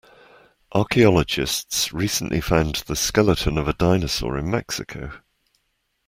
[0.73, 5.19] Archaeologists recently found the skeleton of a dinosaur in Mexico.